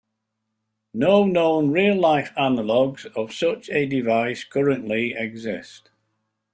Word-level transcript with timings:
No 0.95 1.25
known 1.27 1.69
real-life 1.69 2.31
analogues 2.35 3.05
of 3.15 3.31
such 3.31 3.69
a 3.69 3.85
device 3.85 4.43
currently 4.43 5.13
exist. 5.13 5.91